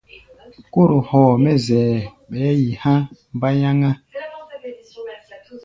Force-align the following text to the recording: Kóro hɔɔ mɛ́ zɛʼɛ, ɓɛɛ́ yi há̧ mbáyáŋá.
Kóro 0.73 0.97
hɔɔ 1.09 1.31
mɛ́ 1.43 1.55
zɛʼɛ, 1.65 1.95
ɓɛɛ́ 2.29 2.53
yi 2.61 2.69
há̧ 2.85 2.97
mbáyáŋá. 3.35 3.89